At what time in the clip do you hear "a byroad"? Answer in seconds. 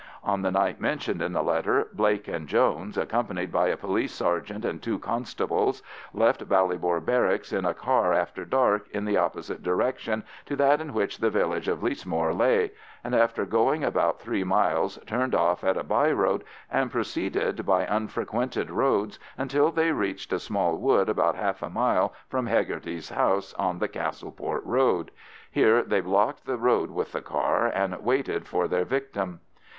15.77-16.41